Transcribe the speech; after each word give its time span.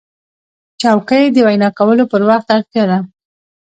چوکۍ 0.81 1.23
د 1.31 1.37
وینا 1.47 1.69
کولو 1.77 2.03
پر 2.11 2.21
وخت 2.29 2.47
اړتیا 2.55 2.83
ده. 2.89 2.97